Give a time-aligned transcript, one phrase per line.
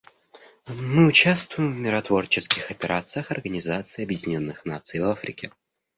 [0.91, 5.51] Мы участвуем в миротворческих операциях Организации Объединенных Наций в Африке.